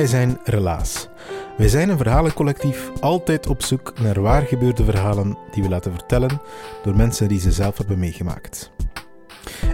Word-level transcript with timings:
Wij 0.00 0.08
zijn 0.08 0.38
Relaas. 0.44 1.08
Wij 1.56 1.68
zijn 1.68 1.88
een 1.88 1.96
verhalencollectief 1.96 2.90
altijd 3.00 3.46
op 3.46 3.62
zoek 3.62 3.92
naar 3.98 4.20
waar 4.20 4.42
gebeurde 4.42 4.84
verhalen 4.84 5.38
die 5.50 5.62
we 5.62 5.68
laten 5.68 5.92
vertellen 5.92 6.40
door 6.82 6.96
mensen 6.96 7.28
die 7.28 7.40
ze 7.40 7.52
zelf 7.52 7.78
hebben 7.78 7.98
meegemaakt. 7.98 8.70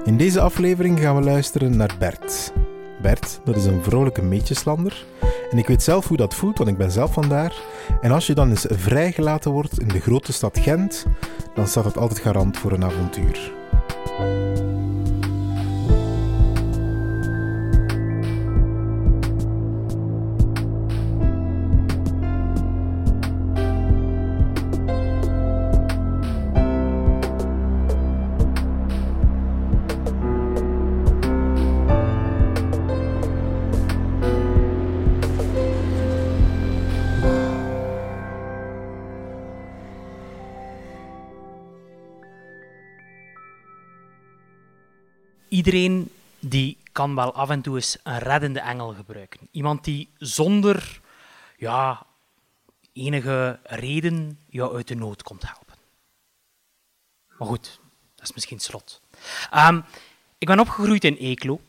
In 0.04 0.16
deze 0.16 0.40
aflevering 0.40 1.00
gaan 1.00 1.16
we 1.16 1.22
luisteren 1.22 1.76
naar 1.76 1.94
Bert. 1.98 2.52
Bert, 3.02 3.40
dat 3.44 3.56
is 3.56 3.64
een 3.64 3.82
vrolijke 3.82 4.22
meetjeslander. 4.22 5.04
En 5.50 5.58
ik 5.58 5.66
weet 5.66 5.82
zelf 5.82 6.08
hoe 6.08 6.16
dat 6.16 6.34
voelt, 6.34 6.58
want 6.58 6.70
ik 6.70 6.78
ben 6.78 6.90
zelf 6.90 7.12
vandaar. 7.12 7.54
En 8.00 8.10
als 8.10 8.26
je 8.26 8.34
dan 8.34 8.50
eens 8.50 8.66
vrijgelaten 8.68 9.50
wordt 9.50 9.80
in 9.80 9.88
de 9.88 10.00
grote 10.00 10.32
stad 10.32 10.58
Gent, 10.58 11.06
dan 11.54 11.66
staat 11.66 11.84
het 11.84 11.98
altijd 11.98 12.20
garant 12.20 12.58
voor 12.58 12.72
een 12.72 12.84
avontuur. 12.84 13.52
Iedereen 45.56 46.12
die 46.38 46.78
kan 46.92 47.14
wel 47.14 47.34
af 47.34 47.50
en 47.50 47.62
toe 47.62 47.76
eens 47.76 47.96
een 48.02 48.18
reddende 48.18 48.60
engel 48.60 48.94
gebruiken. 48.94 49.48
Iemand 49.50 49.84
die 49.84 50.10
zonder 50.18 51.00
ja, 51.56 52.06
enige 52.92 53.58
reden 53.62 54.38
jou 54.48 54.76
uit 54.76 54.88
de 54.88 54.94
nood 54.94 55.22
komt 55.22 55.42
helpen. 55.42 55.74
Maar 57.38 57.48
goed, 57.48 57.80
dat 58.14 58.28
is 58.28 58.34
misschien 58.34 58.60
slot. 58.60 59.00
Um, 59.54 59.84
ik 60.38 60.46
ben 60.46 60.60
opgegroeid 60.60 61.04
in 61.04 61.16
Eeklo. 61.16 61.60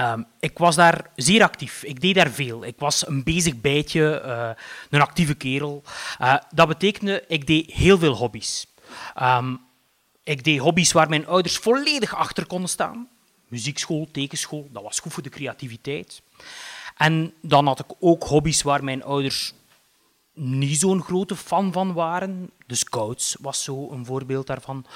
Um, 0.00 0.26
ik 0.40 0.58
was 0.58 0.76
daar 0.76 1.10
zeer 1.16 1.42
actief. 1.42 1.82
Ik 1.82 2.00
deed 2.00 2.14
daar 2.14 2.30
veel. 2.30 2.64
Ik 2.64 2.78
was 2.78 3.06
een 3.06 3.22
bezig 3.22 3.60
bijtje, 3.60 4.22
uh, 4.24 4.50
een 4.90 5.00
actieve 5.00 5.34
kerel. 5.34 5.82
Uh, 6.20 6.36
dat 6.50 6.68
betekende, 6.68 7.24
ik 7.28 7.46
deed 7.46 7.70
heel 7.70 7.98
veel 7.98 8.14
hobby's. 8.14 8.66
Um, 9.22 9.60
ik 10.24 10.44
deed 10.44 10.58
hobby's 10.58 10.92
waar 10.92 11.08
mijn 11.08 11.26
ouders 11.26 11.56
volledig 11.56 12.14
achter 12.14 12.46
konden 12.46 12.68
staan. 12.68 13.08
Muziekschool, 13.48 14.08
tekenschool, 14.12 14.68
dat 14.72 14.82
was 14.82 15.00
goed 15.00 15.12
voor 15.12 15.22
de 15.22 15.28
creativiteit. 15.28 16.22
En 16.96 17.34
dan 17.40 17.66
had 17.66 17.78
ik 17.78 17.96
ook 18.00 18.24
hobby's 18.24 18.62
waar 18.62 18.84
mijn 18.84 19.02
ouders 19.02 19.54
niet 20.34 20.78
zo'n 20.78 21.02
grote 21.02 21.36
fan 21.36 21.72
van 21.72 21.92
waren. 21.92 22.50
De 22.66 22.74
scouts 22.74 23.36
was 23.40 23.62
zo 23.62 23.90
een 23.90 24.06
voorbeeld 24.06 24.46
daarvan. 24.46 24.86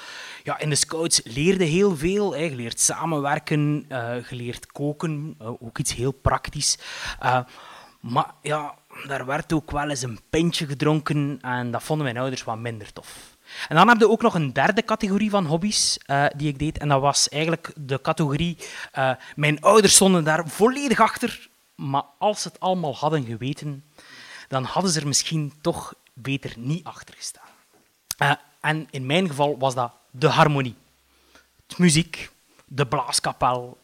Ja, 0.43 0.59
in 0.59 0.69
de 0.69 0.75
scouts 0.75 1.21
leerde 1.23 1.63
heel 1.63 1.97
veel. 1.97 2.35
Hè. 2.35 2.43
Je 2.43 2.71
samenwerken, 2.75 3.85
uh, 3.89 4.29
je 4.29 4.59
koken, 4.71 5.35
uh, 5.41 5.47
ook 5.47 5.77
iets 5.77 5.93
heel 5.93 6.11
praktisch. 6.11 6.77
Uh, 7.23 7.39
maar 7.99 8.33
ja, 8.41 8.75
daar 9.07 9.25
werd 9.25 9.53
ook 9.53 9.71
wel 9.71 9.89
eens 9.89 10.01
een 10.01 10.19
pintje 10.29 10.65
gedronken 10.65 11.37
en 11.41 11.71
dat 11.71 11.83
vonden 11.83 12.05
mijn 12.05 12.17
ouders 12.17 12.43
wat 12.43 12.57
minder 12.57 12.93
tof. 12.93 13.37
En 13.67 13.75
dan 13.75 13.87
heb 13.87 13.99
je 13.99 14.09
ook 14.09 14.21
nog 14.21 14.33
een 14.33 14.53
derde 14.53 14.83
categorie 14.83 15.29
van 15.29 15.45
hobby's 15.45 15.97
uh, 16.07 16.25
die 16.35 16.47
ik 16.47 16.59
deed. 16.59 16.77
En 16.77 16.87
dat 16.87 17.01
was 17.01 17.29
eigenlijk 17.29 17.71
de 17.75 18.01
categorie... 18.01 18.57
Uh, 18.97 19.11
mijn 19.35 19.61
ouders 19.61 19.95
stonden 19.95 20.23
daar 20.23 20.47
volledig 20.47 20.99
achter. 20.99 21.49
Maar 21.75 22.03
als 22.17 22.41
ze 22.41 22.47
het 22.47 22.59
allemaal 22.59 22.95
hadden 22.95 23.25
geweten, 23.25 23.83
dan 24.47 24.63
hadden 24.63 24.91
ze 24.91 24.99
er 24.99 25.07
misschien 25.07 25.53
toch 25.61 25.93
beter 26.13 26.53
niet 26.57 26.83
achter 26.83 27.15
gestaan. 27.15 27.47
Uh, 28.19 28.31
en 28.59 28.87
in 28.91 29.05
mijn 29.05 29.27
geval 29.27 29.57
was 29.57 29.75
dat 29.75 29.91
de 30.11 30.27
harmonie. 30.27 30.75
Het 31.67 31.77
muziek, 31.77 32.29
de 32.65 32.85
blaaskapel. 32.85 33.79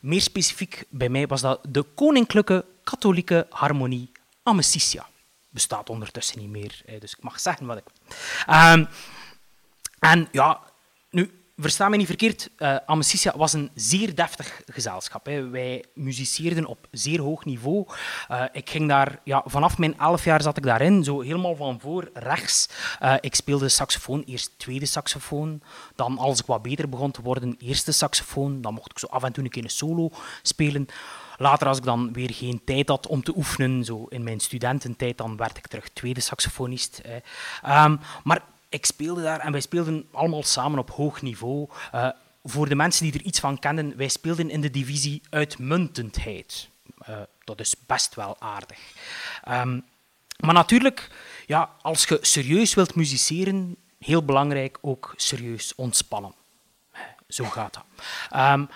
meer 0.00 0.20
specifiek 0.22 0.84
bij 0.88 1.08
mij 1.08 1.26
was 1.26 1.40
dat 1.40 1.60
de 1.68 1.82
koninklijke 1.82 2.64
katholieke 2.84 3.46
harmonie 3.50 4.12
Amicitia 4.42 5.06
bestaat 5.50 5.90
ondertussen 5.90 6.38
niet 6.38 6.50
meer. 6.50 6.82
Dus 6.98 7.12
ik 7.12 7.22
mag 7.22 7.40
zeggen 7.40 7.66
wat 7.66 7.76
ik. 7.76 7.84
Um, 8.48 8.88
en 9.98 10.28
ja, 10.32 10.60
nu, 11.10 11.40
versta 11.56 11.88
me 11.88 11.96
niet 11.96 12.06
verkeerd, 12.06 12.50
uh, 12.58 12.76
was 13.34 13.52
een 13.52 13.70
zeer 13.74 14.14
deftig 14.14 14.62
gezelschap. 14.66 15.26
Hè. 15.26 15.48
Wij 15.48 15.84
muziceerden 15.94 16.66
op 16.66 16.86
zeer 16.90 17.20
hoog 17.20 17.44
niveau. 17.44 17.86
Uh, 18.30 18.44
ik 18.52 18.70
ging 18.70 18.88
daar, 18.88 19.20
ja, 19.24 19.42
vanaf 19.46 19.78
mijn 19.78 19.98
elf 19.98 20.24
jaar 20.24 20.42
zat 20.42 20.56
ik 20.56 20.62
daarin, 20.62 21.04
zo 21.04 21.20
helemaal 21.20 21.56
van 21.56 21.80
voor 21.80 22.10
rechts. 22.14 22.68
Uh, 23.02 23.14
ik 23.20 23.34
speelde 23.34 23.68
saxofoon, 23.68 24.22
eerst 24.22 24.58
tweede 24.58 24.86
saxofoon. 24.86 25.62
Dan, 25.94 26.18
als 26.18 26.40
ik 26.40 26.46
wat 26.46 26.62
beter 26.62 26.88
begon 26.88 27.10
te 27.10 27.22
worden, 27.22 27.56
eerste 27.58 27.92
saxofoon. 27.92 28.60
Dan 28.60 28.74
mocht 28.74 28.90
ik 28.90 28.98
zo 28.98 29.06
af 29.06 29.22
en 29.22 29.32
toe 29.32 29.44
een 29.44 29.50
keer 29.50 29.64
een 29.64 29.70
solo 29.70 30.10
spelen. 30.42 30.86
Later, 31.40 31.66
als 31.68 31.78
ik 31.78 31.84
dan 31.84 32.12
weer 32.12 32.34
geen 32.34 32.60
tijd 32.64 32.88
had 32.88 33.06
om 33.06 33.22
te 33.22 33.36
oefenen, 33.36 33.84
zo 33.84 34.06
in 34.08 34.22
mijn 34.22 34.40
studententijd, 34.40 35.18
dan 35.18 35.36
werd 35.36 35.56
ik 35.56 35.66
terug 35.66 35.88
tweede 35.88 36.20
saxofonist. 36.20 37.00
Um, 37.66 38.00
maar 38.24 38.42
ik 38.68 38.86
speelde 38.86 39.22
daar 39.22 39.40
en 39.40 39.52
wij 39.52 39.60
speelden 39.60 40.08
allemaal 40.12 40.42
samen 40.42 40.78
op 40.78 40.90
hoog 40.90 41.22
niveau. 41.22 41.68
Uh, 41.94 42.08
voor 42.44 42.68
de 42.68 42.74
mensen 42.74 43.04
die 43.04 43.20
er 43.20 43.26
iets 43.26 43.40
van 43.40 43.58
kennen, 43.58 43.96
wij 43.96 44.08
speelden 44.08 44.50
in 44.50 44.60
de 44.60 44.70
divisie 44.70 45.22
uitmuntendheid. 45.30 46.68
Uh, 47.08 47.16
dat 47.44 47.60
is 47.60 47.74
best 47.86 48.14
wel 48.14 48.36
aardig. 48.38 48.78
Um, 49.48 49.84
maar 50.36 50.54
natuurlijk, 50.54 51.10
ja, 51.46 51.70
als 51.82 52.04
je 52.04 52.18
serieus 52.20 52.74
wilt 52.74 52.94
musiceren, 52.94 53.76
heel 53.98 54.24
belangrijk 54.24 54.78
ook 54.80 55.14
serieus 55.16 55.74
ontspannen. 55.74 56.34
Zo 57.28 57.44
gaat 57.44 57.74
dat. 57.74 57.84
Um, 58.52 58.68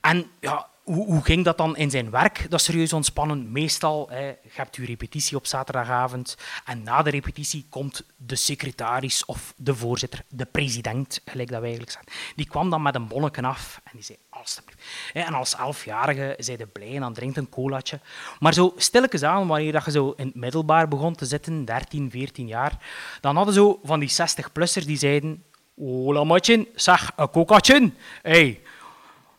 en 0.00 0.30
ja, 0.40 0.69
hoe, 0.94 1.06
hoe, 1.06 1.24
ging 1.24 1.44
dat 1.44 1.58
dan 1.58 1.76
in 1.76 1.90
zijn 1.90 2.10
werk, 2.10 2.46
dat 2.48 2.60
serieus 2.60 2.92
ontspannen? 2.92 3.52
Meestal, 3.52 4.08
hè, 4.10 4.26
je 4.26 4.50
hebt 4.52 4.76
je 4.76 4.84
repetitie 4.84 5.36
op 5.36 5.46
zaterdagavond 5.46 6.36
en 6.64 6.82
na 6.82 7.02
de 7.02 7.10
repetitie 7.10 7.66
komt 7.68 8.04
de 8.16 8.36
secretaris 8.36 9.24
of 9.24 9.54
de 9.56 9.74
voorzitter, 9.74 10.24
de 10.28 10.44
president, 10.44 11.20
gelijk 11.24 11.48
dat 11.48 11.60
wij 11.60 11.68
eigenlijk 11.68 11.98
zeggen, 11.98 12.34
die 12.36 12.46
kwam 12.46 12.70
dan 12.70 12.82
met 12.82 12.94
een 12.94 13.08
bonneken 13.08 13.44
af 13.44 13.80
en 13.84 13.90
die 13.92 14.02
zei, 14.02 14.18
alstublieft. 14.28 14.82
En 15.12 15.34
als 15.34 15.56
elfjarige 15.56 16.34
zei 16.38 16.56
de 16.56 16.66
blij 16.66 16.94
en 16.94 17.00
dan 17.00 17.12
drinkt 17.12 17.36
een 17.36 17.48
colaatje. 17.48 18.00
Maar 18.38 18.54
zo 18.54 18.72
stilletjes 18.76 19.22
aan, 19.22 19.46
wanneer 19.46 19.82
je 19.84 19.90
zo 19.90 20.14
in 20.16 20.26
het 20.26 20.34
middelbaar 20.34 20.88
begon 20.88 21.14
te 21.14 21.26
zitten, 21.26 21.64
13, 21.64 22.10
14 22.10 22.46
jaar, 22.46 22.78
dan 23.20 23.36
hadden 23.36 23.54
zo 23.54 23.80
van 23.82 24.00
die 24.00 24.10
60-plussers 24.10 24.86
die 24.86 24.98
zeiden, 24.98 25.44
hola 25.76 26.24
matje, 26.24 26.68
zeg, 26.74 27.12
een 27.16 27.30
cocaatje. 27.30 27.90
Hey, 28.22 28.60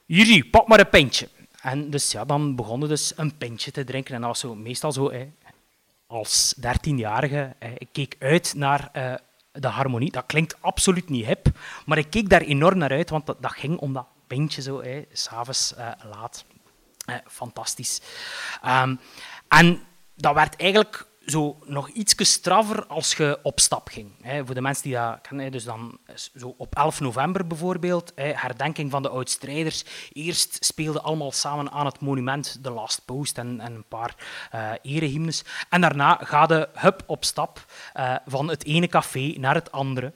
hier, 0.05 0.45
pak 0.45 0.67
maar 0.67 0.79
een 0.79 0.89
pintje. 0.89 1.27
En 1.61 1.89
dus 1.89 2.11
ja, 2.11 2.25
dan 2.25 2.55
begonnen 2.55 2.89
dus 2.89 3.13
een 3.15 3.37
pintje 3.37 3.71
te 3.71 3.83
drinken. 3.83 4.15
En 4.15 4.21
dat 4.21 4.29
was 4.29 4.39
zo, 4.39 4.55
meestal 4.55 4.91
zo, 4.91 5.11
als 6.07 6.53
dertienjarige, 6.57 7.55
ik 7.77 7.87
keek 7.91 8.15
uit 8.19 8.53
naar 8.55 8.89
uh, 8.93 9.13
de 9.51 9.67
harmonie. 9.67 10.11
Dat 10.11 10.25
klinkt 10.25 10.61
absoluut 10.61 11.09
niet 11.09 11.25
hip, 11.25 11.47
maar 11.85 11.97
ik 11.97 12.09
keek 12.09 12.29
daar 12.29 12.41
enorm 12.41 12.77
naar 12.77 12.91
uit, 12.91 13.09
want 13.09 13.25
dat, 13.25 13.37
ging 13.41 13.77
om 13.77 13.93
dat 13.93 14.05
pintje 14.27 14.61
zo, 14.61 14.83
s'avonds 15.11 15.73
uh, 15.77 15.91
laat. 16.11 16.45
Uh, 17.09 17.15
fantastisch. 17.27 18.01
Um, 18.65 18.99
en 19.47 19.81
dat 20.15 20.33
werd 20.33 20.55
eigenlijk 20.55 21.05
zo 21.25 21.59
nog 21.65 21.89
iets 21.89 22.15
straffer 22.17 22.85
als 22.85 23.13
je 23.13 23.39
op 23.43 23.59
stap 23.59 23.87
ging. 23.87 24.11
Voor 24.45 24.55
de 24.55 24.61
mensen 24.61 24.83
die 24.83 24.93
dat 24.93 25.21
kennen, 25.21 25.51
dus 25.51 25.63
dan 25.63 25.99
zo 26.35 26.55
op 26.57 26.75
11 26.75 26.99
november 26.99 27.47
bijvoorbeeld, 27.47 28.11
herdenking 28.15 28.91
van 28.91 29.01
de 29.01 29.09
oud-strijders. 29.09 29.83
Eerst 30.13 30.65
speelden 30.65 31.03
allemaal 31.03 31.31
samen 31.31 31.71
aan 31.71 31.85
het 31.85 31.99
monument 31.99 32.59
The 32.63 32.69
Last 32.69 33.05
Post 33.05 33.37
en, 33.37 33.59
en 33.59 33.73
een 33.73 33.87
paar 33.87 34.15
uh, 34.55 34.71
erehymnes. 34.81 35.43
En 35.69 35.81
daarna 35.81 36.19
ga 36.23 36.45
de 36.45 36.69
hup 36.73 37.03
op 37.05 37.25
stap 37.25 37.65
uh, 37.95 38.15
van 38.25 38.47
het 38.47 38.65
ene 38.65 38.87
café 38.87 39.33
naar 39.37 39.55
het 39.55 39.71
andere. 39.71 40.13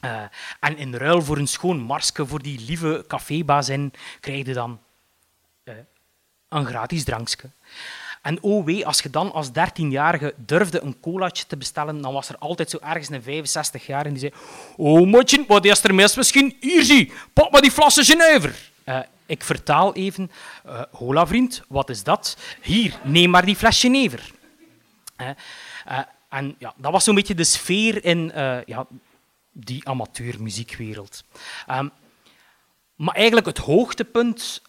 Uh, 0.00 0.22
en 0.60 0.76
in 0.76 0.94
ruil 0.94 1.22
voor 1.22 1.36
een 1.38 1.48
schoon 1.48 1.78
marsje 1.78 2.26
voor 2.26 2.42
die 2.42 2.60
lieve 2.60 3.04
cafébazin 3.08 3.92
krijg 4.20 4.46
je 4.46 4.52
dan 4.52 4.80
een 6.48 6.66
gratis 6.66 7.04
drankje. 7.04 7.50
En 8.26 8.42
oh 8.42 8.84
als 8.86 9.00
je 9.00 9.10
dan 9.10 9.32
als 9.32 9.48
13-jarige 9.48 10.34
durfde 10.36 10.82
een 10.82 11.00
colaatje 11.00 11.46
te 11.46 11.56
bestellen, 11.56 12.02
dan 12.02 12.12
was 12.12 12.28
er 12.28 12.36
altijd 12.38 12.70
zo 12.70 12.78
ergens 12.82 13.08
een 13.08 13.22
65 13.22 13.86
jaar 13.86 14.04
die 14.04 14.18
zei 14.18 14.32
Oh, 14.76 15.06
motje, 15.06 15.44
wat 15.46 15.64
is 15.64 15.84
er 15.84 15.94
mis 15.94 16.16
misschien? 16.16 16.56
Hier 16.60 16.84
zie, 16.84 17.12
pak 17.32 17.50
maar 17.50 17.60
die 17.60 17.70
flassen 17.70 18.04
Genever. 18.04 18.70
Uh, 18.84 18.98
ik 19.26 19.44
vertaal 19.44 19.94
even. 19.94 20.30
Uh, 20.66 20.82
hola 20.92 21.26
vriend, 21.26 21.62
wat 21.68 21.90
is 21.90 22.02
dat? 22.02 22.36
Hier, 22.62 22.98
neem 23.02 23.30
maar 23.30 23.44
die 23.44 23.56
fles 23.56 23.80
Genever. 23.80 24.30
Uh, 25.16 25.28
en 26.28 26.56
ja, 26.58 26.74
dat 26.76 26.92
was 26.92 27.04
zo'n 27.04 27.14
beetje 27.14 27.34
de 27.34 27.44
sfeer 27.44 28.04
in 28.04 28.32
ja, 28.66 28.86
die 29.52 29.88
amateurmuziekwereld. 29.88 31.24
Um, 31.70 31.90
maar 32.94 33.14
eigenlijk 33.14 33.46
het 33.46 33.58
hoogtepunt 33.58 34.62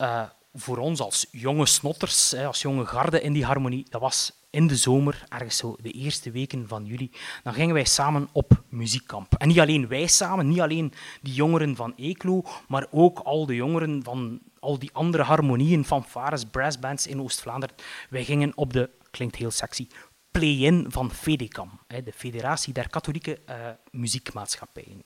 voor 0.53 0.77
ons 0.77 0.99
als 0.99 1.25
jonge 1.31 1.65
snotters, 1.65 2.33
als 2.33 2.61
jonge 2.61 2.85
garde 2.85 3.21
in 3.21 3.33
die 3.33 3.45
harmonie, 3.45 3.85
dat 3.89 4.01
was 4.01 4.31
in 4.49 4.67
de 4.67 4.75
zomer, 4.75 5.23
ergens 5.27 5.57
zo 5.57 5.75
de 5.81 5.91
eerste 5.91 6.31
weken 6.31 6.67
van 6.67 6.85
juli, 6.85 7.11
dan 7.43 7.53
gingen 7.53 7.73
wij 7.73 7.85
samen 7.85 8.29
op 8.31 8.63
muziekkamp. 8.69 9.33
En 9.33 9.47
niet 9.47 9.59
alleen 9.59 9.87
wij 9.87 10.07
samen, 10.07 10.47
niet 10.47 10.59
alleen 10.59 10.93
die 11.21 11.33
jongeren 11.33 11.75
van 11.75 11.93
Eeklo, 11.95 12.43
maar 12.67 12.87
ook 12.91 13.19
al 13.19 13.45
de 13.45 13.55
jongeren 13.55 14.03
van 14.03 14.39
al 14.59 14.79
die 14.79 14.89
andere 14.93 15.23
harmonieën, 15.23 15.85
fanfares, 15.85 16.45
brassbands 16.45 17.07
in 17.07 17.21
Oost-Vlaanderen. 17.21 17.75
Wij 18.09 18.23
gingen 18.23 18.51
op 18.55 18.73
de, 18.73 18.89
klinkt 19.11 19.35
heel 19.35 19.51
sexy, 19.51 19.87
play-in 20.31 20.85
van 20.89 21.11
FEDECAM, 21.11 21.79
de 21.87 22.13
Federatie 22.15 22.73
der 22.73 22.89
Katholieke 22.89 23.39
uh, 23.49 23.55
Muziekmaatschappijen. 23.91 25.01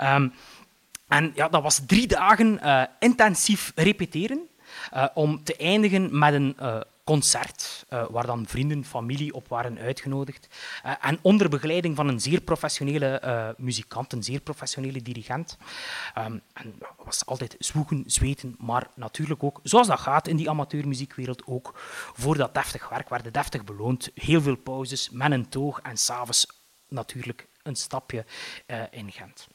Um, 0.00 0.32
en 1.08 1.32
ja, 1.34 1.48
dat 1.48 1.62
was 1.62 1.80
drie 1.86 2.06
dagen 2.06 2.58
uh, 2.62 2.82
intensief 2.98 3.72
repeteren. 3.74 4.48
Uh, 4.94 5.06
om 5.14 5.44
te 5.44 5.56
eindigen 5.56 6.18
met 6.18 6.34
een 6.34 6.56
uh, 6.60 6.80
concert, 7.04 7.84
uh, 7.90 8.04
waar 8.10 8.26
dan 8.26 8.46
vrienden, 8.46 8.84
familie 8.84 9.34
op 9.34 9.48
waren 9.48 9.78
uitgenodigd. 9.78 10.48
en 11.00 11.18
onder 11.22 11.48
begeleiding 11.48 11.96
van 11.96 12.08
een 12.08 12.20
zeer 12.20 12.40
professionele 12.40 13.54
muzikant, 13.58 14.12
een 14.12 14.22
zeer 14.22 14.40
professionele 14.40 15.02
dirigent. 15.02 15.56
Um, 16.18 16.42
en 16.52 16.78
was 17.04 17.26
altijd 17.26 17.56
zwoegen, 17.58 18.04
zweten, 18.06 18.54
maar 18.58 18.86
natuurlijk 18.94 19.42
ook, 19.42 19.60
zoals 19.62 19.86
dat 19.86 20.00
gaat 20.00 20.28
in 20.28 20.36
die 20.36 20.50
amateurmuziekwereld, 20.50 21.46
ook 21.46 21.72
voor 22.14 22.36
dat 22.36 22.54
deftig 22.54 22.88
werk 22.88 23.08
werden 23.08 23.32
deftig 23.32 23.64
beloond. 23.64 24.10
Heel 24.14 24.40
veel 24.40 24.56
pauzes, 24.56 25.10
men 25.10 25.32
een 25.32 25.48
toog 25.48 25.80
en 25.80 25.96
s'avonds 25.96 26.46
natuurlijk 26.88 27.46
een 27.62 27.76
stapje 27.76 28.24
in 28.90 29.12
Gent. 29.12 29.48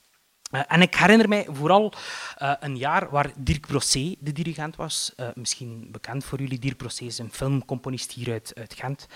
Uh, 0.51 0.61
en 0.67 0.81
ik 0.81 0.95
herinner 0.95 1.29
mij 1.29 1.47
vooral 1.51 1.93
uh, 2.41 2.53
een 2.59 2.77
jaar 2.77 3.09
waar 3.09 3.31
Dirk 3.37 3.67
Brossé 3.67 4.15
de 4.19 4.31
dirigent 4.31 4.75
was. 4.75 5.13
Uh, 5.17 5.27
misschien 5.33 5.87
bekend 5.91 6.25
voor 6.25 6.39
jullie. 6.39 6.59
Dirk 6.59 6.77
Brossé 6.77 7.05
is 7.05 7.17
een 7.17 7.31
filmcomponist 7.31 8.11
hier 8.11 8.31
uit, 8.31 8.51
uit 8.55 8.73
Gent. 8.73 9.07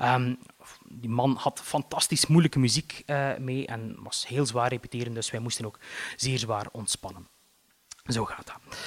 Um, 0.00 0.38
die 0.88 1.10
man 1.10 1.36
had 1.36 1.60
fantastisch 1.64 2.26
moeilijke 2.26 2.58
muziek 2.58 3.02
mee 3.38 3.66
en 3.66 3.96
was 3.98 4.26
heel 4.26 4.46
zwaar 4.46 4.68
repeteren, 4.68 5.14
dus 5.14 5.30
wij 5.30 5.40
moesten 5.40 5.66
ook 5.66 5.78
zeer 6.16 6.38
zwaar 6.38 6.66
ontspannen. 6.72 7.28
Zo 8.04 8.24
gaat 8.24 8.46
dat. 8.46 8.78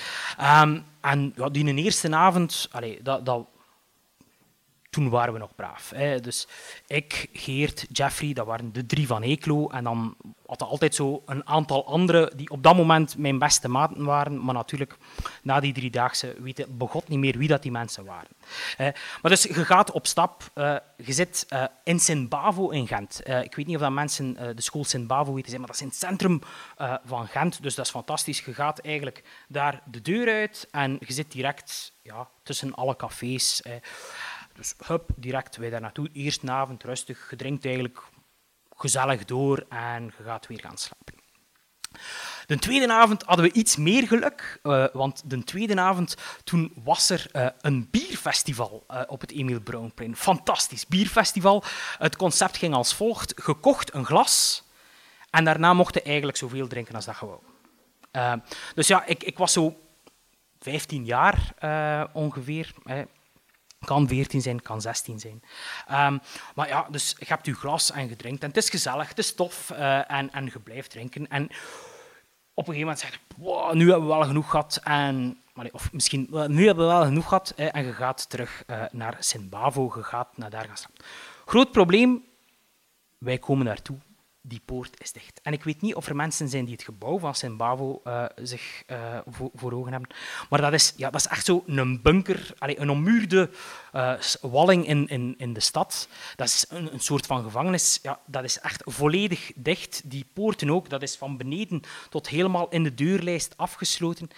Um, 0.64 0.86
en 1.02 1.34
ja, 1.36 1.50
die 1.50 1.76
eerste 1.76 2.16
avond, 2.16 2.70
dat, 3.02 3.26
dat 3.26 3.48
toen 4.94 5.10
waren 5.10 5.34
we 5.34 5.40
nog 5.40 5.56
braaf. 5.56 5.92
Hè. 5.96 6.20
Dus 6.20 6.48
ik, 6.88 7.28
Geert, 7.34 7.86
Jeffrey, 7.92 8.34
dat 8.34 8.46
waren 8.46 8.74
de 8.74 8.86
drie 8.86 9.08
van 9.08 9.22
Eeklo. 9.22 9.70
En 9.70 9.84
dan 9.84 10.16
had 10.46 10.62
er 10.62 10.68
altijd 10.68 10.96
zo 10.96 11.24
een 11.26 11.48
aantal 11.48 11.86
anderen 11.86 12.38
die 12.38 12.50
op 12.50 12.64
dat 12.64 12.76
moment 12.76 13.18
mijn 13.18 13.40
beste 13.40 13.68
maten 13.68 14.06
waren. 14.06 14.44
Maar 14.44 14.54
natuurlijk, 14.54 14.98
na 15.44 15.60
die 15.60 15.74
driedaagse 15.74 16.36
weten 16.40 16.78
begot 16.78 17.08
niet 17.08 17.20
meer 17.20 17.38
wie 17.38 17.48
dat 17.48 17.62
die 17.62 17.72
mensen 17.72 18.06
waren. 18.06 18.30
Maar 19.22 19.32
dus 19.32 19.44
je 19.44 19.66
gaat 19.66 19.92
op 19.92 20.08
stap. 20.08 20.52
Uh, 20.56 20.76
je 20.98 21.14
zit 21.14 21.46
uh, 21.50 21.64
in 21.84 22.00
Sint-Bavo 22.00 22.70
in 22.70 22.88
Gent. 22.88 23.22
Uh, 23.26 23.44
ik 23.44 23.56
weet 23.56 23.66
niet 23.66 23.76
of 23.76 23.82
dat 23.82 23.92
mensen 23.92 24.56
de 24.56 24.62
school 24.62 24.84
Sint-Bavo 24.84 25.34
weten 25.34 25.50
zijn, 25.50 25.60
maar 25.60 25.70
dat 25.70 25.80
is 25.80 25.86
in 25.86 25.88
het 25.88 25.98
centrum 25.98 26.42
van 27.06 27.28
Gent. 27.28 27.62
Dus 27.64 27.76
dat 27.76 27.86
is 27.86 27.92
fantastisch. 27.92 28.42
Je 28.46 28.54
gaat 28.54 28.80
eigenlijk 28.80 29.24
daar 29.48 29.82
de 29.86 30.02
deur 30.02 30.34
uit 30.34 30.68
en 30.72 30.98
je 31.00 31.14
zit 31.14 31.32
direct 31.32 31.94
ja, 32.02 32.30
tussen 32.44 32.74
alle 32.74 32.96
cafés. 32.96 33.62
Dus 34.54 34.74
hup, 34.86 35.10
direct 35.16 35.56
wij 35.56 35.70
daar 35.70 35.82
naartoe. 35.82 36.10
Eerst 36.14 36.50
avond 36.50 36.84
rustig, 36.84 37.30
je 37.30 37.36
drinkt 37.36 37.66
eigenlijk 37.66 38.04
gezellig 38.76 39.26
door 39.26 39.66
en 39.70 40.04
je 40.18 40.24
gaat 40.24 40.48
weer 40.48 40.60
gaan 40.60 40.78
slapen. 40.78 41.22
De 42.46 42.60
tweede 42.60 42.94
avond 42.94 43.24
hadden 43.24 43.46
we 43.46 43.52
iets 43.52 43.76
meer 43.76 44.08
geluk, 44.08 44.60
uh, 44.64 44.86
want 44.94 45.22
de 45.26 45.44
tweede 45.44 45.82
avond 45.82 46.16
toen 46.44 46.74
was 46.84 47.10
er 47.10 47.30
uh, 47.34 47.48
een 47.62 47.88
bierfestival 47.92 48.86
uh, 48.92 49.02
op 49.08 49.22
het 49.22 49.32
Emil 49.32 49.60
Brownplein. 49.60 50.16
Fantastisch 50.16 50.88
bierfestival. 50.88 51.64
Het 51.98 52.16
concept 52.16 52.58
ging 52.58 52.74
als 52.74 52.94
volgt: 52.94 53.34
gekocht 53.36 53.94
een 53.94 54.06
glas 54.06 54.64
en 55.30 55.44
daarna 55.44 55.74
mocht 55.74 55.94
je 55.94 56.02
eigenlijk 56.02 56.38
zoveel 56.38 56.68
drinken 56.68 56.96
als 56.96 57.06
dat 57.06 57.18
je 57.20 57.26
wou. 57.26 58.40
dus 58.76 58.88
ja, 58.88 59.06
ik, 59.06 59.24
ik, 59.24 59.38
was 59.38 59.54
zo 59.54 59.80
15 60.60 61.06
jaar 61.06 61.54
ongeveer. 62.14 62.74
Kan 63.86 64.08
14 64.08 64.42
zijn, 64.42 64.62
kan 64.62 64.82
16 64.82 65.20
zijn. 65.20 65.44
Um, 65.92 66.22
maar 66.56 66.68
ja, 66.68 66.88
dus 66.90 67.16
je 67.20 67.26
hebt 67.28 67.46
je 67.46 67.54
glas 67.54 67.92
en 67.92 68.10
je 68.10 68.16
drinkt. 68.16 68.42
En 68.42 68.48
het 68.48 68.58
is 68.58 68.70
gezellig, 68.70 69.10
het 69.10 69.18
is 69.18 69.36
tof 69.36 69.70
uh, 69.72 70.12
en, 70.12 70.34
en 70.34 70.46
je 70.46 70.60
blijft 70.60 70.90
drinken. 70.90 71.28
En 71.28 71.44
op 72.54 72.68
een 72.68 72.74
gegeven 72.74 72.80
moment 72.80 73.00
zeg 73.00 73.12
je, 73.12 73.76
nu 73.76 73.90
hebben 73.90 74.08
we 74.08 74.16
wel 74.16 74.24
genoeg 74.24 74.50
gehad. 74.50 74.80
En, 74.84 75.42
of 75.72 75.94
misschien, 75.94 76.28
nu 76.48 76.66
hebben 76.66 76.88
we 76.88 76.94
wel 76.94 77.04
genoeg 77.04 77.28
gehad. 77.28 77.54
En 77.56 77.86
je 77.86 77.94
gaat 77.94 78.30
terug 78.30 78.64
uh, 78.68 78.84
naar 78.92 79.16
Sint-Bavo, 79.20 79.92
je 79.96 80.04
gaat 80.04 80.38
naar 80.38 80.50
daar 80.50 80.66
gaan 80.66 80.78
staan. 80.78 80.92
Groot 81.46 81.72
probleem, 81.72 82.24
wij 83.18 83.38
komen 83.38 83.66
daartoe 83.66 83.98
die 84.46 84.62
poort 84.66 85.02
is 85.02 85.12
dicht. 85.12 85.40
En 85.42 85.54
ik 85.54 85.64
weet 85.64 85.82
niet 85.82 85.96
of 85.96 86.08
er 86.08 86.16
mensen 86.16 86.50
zijn 86.50 86.66
die 86.66 86.74
het 86.74 86.84
gebouw 86.84 87.20
van 87.20 87.36
Sint-Bavo 87.36 88.02
uh, 88.04 88.26
zich 88.36 88.84
uh, 88.88 89.18
voor, 89.56 89.72
ogen 89.74 89.92
hebben. 89.92 90.10
Maar 90.50 90.62
dat 90.62 90.74
is, 90.74 90.94
ja, 90.98 91.10
dat 91.10 91.20
is 91.20 91.28
echt 91.28 91.46
zo 91.46 91.64
een 91.68 92.02
bunker, 92.02 92.54
allez, 92.58 92.78
een 92.78 92.90
ommuurde 92.90 93.50
uh, 93.94 94.14
walling 94.42 94.88
in, 94.88 95.08
in, 95.08 95.36
in 95.38 95.54
de 95.54 95.60
stad. 95.60 96.08
Dat 96.36 96.48
is 96.48 96.66
een, 96.70 96.94
een, 96.94 97.00
soort 97.00 97.26
van 97.26 97.44
gevangenis. 97.44 98.00
Ja, 98.02 98.20
dat 98.26 98.44
is 98.44 98.60
echt 98.60 98.82
volledig 98.86 99.52
dicht. 99.56 100.02
Die 100.06 100.26
poorten 100.34 100.70
ook, 100.70 100.90
dat 100.90 101.02
is 101.02 101.16
van 101.16 101.38
beneden 101.38 101.82
tot 102.10 102.30
helemaal 102.30 102.70
in 102.70 102.84
de 102.84 102.94
deurlijst 102.94 103.58
afgesloten. 103.58 104.30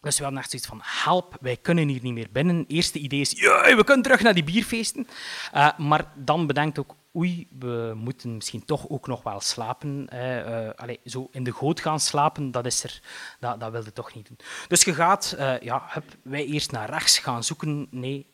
Dus 0.00 0.16
we 0.16 0.22
hadden 0.22 0.40
echt 0.40 0.50
zoiets 0.50 0.68
van, 0.68 0.80
help, 0.82 1.36
wij 1.40 1.56
kunnen 1.56 1.88
hier 1.88 2.02
niet 2.02 2.12
meer 2.12 2.28
binnen. 2.32 2.56
Het 2.56 2.70
eerste 2.70 2.98
idee 2.98 3.20
is, 3.20 3.32
we 3.32 3.82
kunnen 3.84 4.02
terug 4.02 4.22
naar 4.22 4.34
die 4.34 4.44
bierfeesten. 4.44 5.06
Uh, 5.54 5.78
maar 5.78 6.12
dan 6.14 6.46
bedenkt 6.46 6.78
ook, 6.78 6.94
oei, 7.16 7.48
we 7.58 7.92
moeten 7.96 8.34
misschien 8.34 8.64
toch 8.64 8.88
ook 8.88 9.06
nog 9.06 9.22
wel 9.22 9.40
slapen. 9.40 10.08
Uh, 10.14 10.70
allez, 10.76 10.96
zo 11.04 11.28
in 11.30 11.44
de 11.44 11.52
goot 11.52 11.80
gaan 11.80 12.00
slapen, 12.00 12.50
dat, 12.50 12.66
is 12.66 12.84
er, 12.84 13.02
dat, 13.40 13.60
dat 13.60 13.72
wilde 13.72 13.92
toch 13.92 14.14
niet 14.14 14.26
doen. 14.26 14.38
Dus 14.68 14.84
je 14.84 14.94
gaat, 14.94 15.34
uh, 15.38 15.60
ja, 15.60 16.02
wij 16.22 16.46
eerst 16.46 16.72
naar 16.72 16.90
rechts 16.90 17.18
gaan 17.18 17.44
zoeken. 17.44 17.86
Nee, 17.90 18.26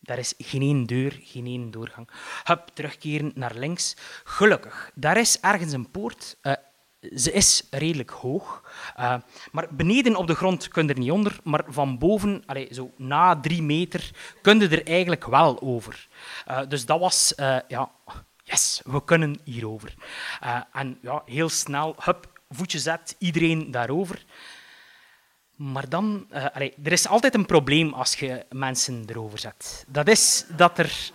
daar 0.00 0.18
is 0.18 0.34
geen 0.38 0.62
één 0.62 0.86
deur, 0.86 1.18
geen 1.22 1.46
één 1.46 1.70
doorgang. 1.70 2.08
Hup, 2.44 2.68
terugkeren 2.74 3.32
naar 3.34 3.54
links. 3.54 3.96
Gelukkig, 4.24 4.90
daar 4.94 5.16
is 5.16 5.40
ergens 5.40 5.72
een 5.72 5.90
poort. 5.90 6.36
Uh, 6.42 6.52
ze 7.14 7.32
is 7.32 7.62
redelijk 7.70 8.10
hoog. 8.10 8.62
Uh, 8.98 9.14
maar 9.52 9.66
beneden 9.70 10.16
op 10.16 10.26
de 10.26 10.34
grond 10.34 10.68
kun 10.68 10.86
je 10.86 10.92
er 10.92 10.98
niet 10.98 11.10
onder, 11.10 11.38
maar 11.42 11.64
van 11.68 11.98
boven, 11.98 12.42
allez, 12.46 12.70
zo 12.70 12.90
na 12.96 13.40
drie 13.40 13.62
meter, 13.62 14.10
kun 14.42 14.60
je 14.60 14.68
er 14.68 14.86
eigenlijk 14.86 15.26
wel 15.26 15.60
over. 15.62 16.08
Uh, 16.48 16.60
dus 16.68 16.86
dat 16.86 17.00
was, 17.00 17.32
uh, 17.36 17.58
ja, 17.68 17.90
yes, 18.44 18.80
we 18.84 19.04
kunnen 19.04 19.40
hierover. 19.44 19.94
en 20.72 20.98
ja, 21.02 21.22
heel 21.24 21.48
snel, 21.48 21.94
hup, 21.98 22.40
voetje 22.48 22.78
zet, 22.78 23.16
iedereen 23.18 23.70
daarover. 23.70 24.24
Maar 25.56 25.88
dan, 25.88 26.26
allez, 26.52 26.72
er 26.84 26.92
is 26.92 27.08
altijd 27.08 27.34
een 27.34 27.46
probleem 27.46 27.92
als 27.92 28.14
je 28.14 28.44
mensen 28.50 29.04
erover 29.06 29.38
zet. 29.38 29.84
Dat 29.88 30.08
is 30.08 30.44
dat 30.56 30.78
er 30.78 31.10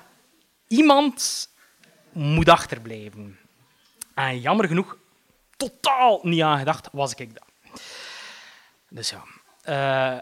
iemand 0.68 1.50
moet 2.12 2.50
achterblijven. 2.50 3.40
En 4.14 4.40
jammer 4.40 4.68
genoeg 4.68 4.98
totaal 5.70 6.20
niet 6.22 6.42
aan 6.42 6.58
gedacht, 6.58 6.90
was 6.92 7.14
ik 7.14 7.34
dat. 7.34 7.82
Dus 8.90 9.10
ja. 9.10 9.24
Uh, 9.70 10.20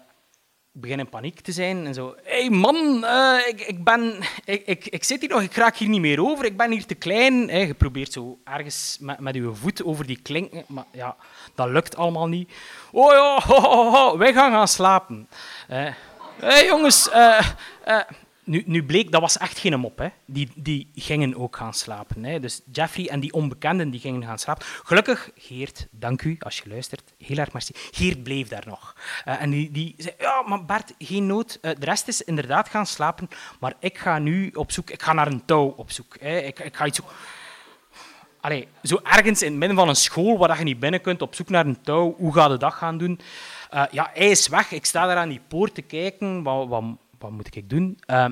begin 0.71 0.99
in 0.99 1.09
paniek 1.09 1.39
te 1.41 1.51
zijn 1.51 1.85
en 1.85 1.93
zo. 1.93 2.15
Hé 2.23 2.39
hey 2.39 2.49
man, 2.49 3.03
uh, 3.03 3.47
ik, 3.47 3.61
ik, 3.61 3.83
ben, 3.83 4.19
ik, 4.45 4.65
ik, 4.65 4.85
ik 4.85 5.03
zit 5.03 5.21
hier 5.21 5.29
nog, 5.29 5.41
ik 5.41 5.55
raak 5.55 5.75
hier 5.75 5.89
niet 5.89 6.01
meer 6.01 6.21
over, 6.21 6.45
ik 6.45 6.57
ben 6.57 6.71
hier 6.71 6.85
te 6.85 6.95
klein. 6.95 7.47
Je 7.47 7.73
probeert 7.73 8.11
zo 8.11 8.39
ergens 8.43 8.97
met, 8.99 9.19
met 9.19 9.35
je 9.35 9.53
voet 9.53 9.83
over 9.83 10.05
die 10.05 10.21
klink, 10.21 10.67
maar 10.67 10.85
ja, 10.91 11.15
dat 11.55 11.69
lukt 11.69 11.95
allemaal 11.95 12.27
niet. 12.27 12.51
Oh 12.91 13.11
ja, 13.11 14.17
wij 14.17 14.33
gaan 14.33 14.51
gaan 14.51 14.67
slapen. 14.67 15.29
Hé 15.67 15.93
hey, 16.39 16.65
jongens, 16.65 17.09
nu, 18.49 18.63
nu 18.65 18.83
bleek, 18.83 19.11
dat 19.11 19.21
was 19.21 19.37
echt 19.37 19.59
geen 19.59 19.79
mop. 19.79 19.97
Hè. 19.97 20.07
Die, 20.25 20.51
die 20.55 20.91
gingen 20.95 21.35
ook 21.35 21.55
gaan 21.55 21.73
slapen. 21.73 22.23
Hè. 22.23 22.39
Dus 22.39 22.61
Jeffrey 22.71 23.07
en 23.07 23.19
die 23.19 23.33
onbekenden 23.33 23.89
die 23.89 23.99
gingen 23.99 24.23
gaan 24.23 24.39
slapen. 24.39 24.65
Gelukkig, 24.83 25.31
Geert, 25.35 25.87
dank 25.91 26.21
u 26.21 26.35
als 26.39 26.57
je 26.57 26.69
luistert. 26.69 27.13
Heel 27.17 27.37
erg 27.37 27.53
merci. 27.53 27.73
Geert 27.91 28.23
bleef 28.23 28.47
daar 28.47 28.63
nog. 28.65 28.95
Uh, 29.27 29.41
en 29.41 29.49
die, 29.49 29.71
die 29.71 29.95
zei, 29.97 30.15
ja, 30.19 30.41
maar 30.41 30.65
Bert, 30.65 30.93
geen 30.97 31.25
nood. 31.25 31.59
Uh, 31.61 31.71
de 31.79 31.85
rest 31.85 32.07
is 32.07 32.21
inderdaad 32.21 32.69
gaan 32.69 32.85
slapen. 32.85 33.29
Maar 33.59 33.73
ik 33.79 33.97
ga 33.97 34.19
nu 34.19 34.49
op 34.53 34.71
zoek, 34.71 34.89
ik 34.89 35.01
ga 35.01 35.13
naar 35.13 35.27
een 35.27 35.45
touw 35.45 35.73
op 35.77 35.91
zoek. 35.91 36.15
Hè. 36.19 36.37
Ik, 36.37 36.59
ik 36.59 36.75
ga 36.75 36.85
iets 36.85 36.97
zoeken. 36.97 37.15
Allee, 38.41 38.67
zo 38.83 38.99
ergens 39.03 39.41
in 39.41 39.49
het 39.49 39.59
midden 39.59 39.77
van 39.77 39.89
een 39.89 39.95
school 39.95 40.37
waar 40.37 40.57
je 40.57 40.63
niet 40.63 40.79
binnen 40.79 41.01
kunt, 41.01 41.21
op 41.21 41.35
zoek 41.35 41.49
naar 41.49 41.65
een 41.65 41.81
touw. 41.81 42.15
Hoe 42.17 42.33
ga 42.33 42.51
je 42.51 42.57
dat 42.57 42.73
gaan 42.73 42.97
doen? 42.97 43.19
Uh, 43.73 43.83
ja, 43.91 44.09
hij 44.13 44.29
is 44.29 44.47
weg. 44.47 44.71
Ik 44.71 44.85
sta 44.85 45.05
daar 45.05 45.17
aan 45.17 45.29
die 45.29 45.41
poort 45.47 45.75
te 45.75 45.81
kijken. 45.81 46.43
Wat, 46.43 46.67
wat, 46.67 46.83
wat 47.19 47.31
moet 47.31 47.55
ik 47.55 47.69
doen? 47.69 47.99
Uh, 48.07 48.25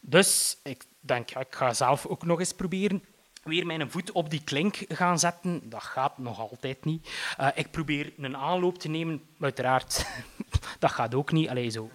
dus 0.00 0.58
ik 0.62 0.84
denk, 1.00 1.30
ik 1.30 1.54
ga 1.54 1.72
zelf 1.74 2.06
ook 2.06 2.24
nog 2.24 2.38
eens 2.38 2.52
proberen. 2.52 3.04
Weer 3.42 3.66
mijn 3.66 3.90
voet 3.90 4.12
op 4.12 4.30
die 4.30 4.44
klink 4.44 4.84
gaan 4.88 5.18
zetten. 5.18 5.70
Dat 5.70 5.82
gaat 5.82 6.18
nog 6.18 6.40
altijd 6.40 6.84
niet. 6.84 7.10
Uh, 7.40 7.48
ik 7.54 7.70
probeer 7.70 8.12
een 8.16 8.36
aanloop 8.36 8.78
te 8.78 8.88
nemen. 8.88 9.22
Uiteraard, 9.40 10.06
dat 10.78 10.90
gaat 10.90 11.14
ook 11.14 11.32
niet. 11.32 11.48
Allee, 11.48 11.70
zo 11.70 11.90